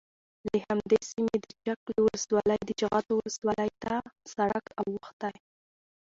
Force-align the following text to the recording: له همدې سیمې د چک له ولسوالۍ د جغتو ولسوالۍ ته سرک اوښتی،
له 0.45 0.55
همدې 0.67 0.99
سیمې 1.11 1.35
د 1.41 1.45
چک 1.65 1.79
له 1.93 1.99
ولسوالۍ 2.05 2.59
د 2.65 2.69
جغتو 2.79 3.11
ولسوالۍ 3.17 3.69
ته 3.83 3.93
سرک 4.33 4.65
اوښتی، 4.79 5.35